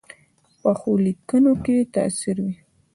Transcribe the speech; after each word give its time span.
پخو 0.61 0.91
لیکنو 1.03 1.53
کې 1.63 1.75
تاثیر 1.95 2.37
وي 2.43 2.55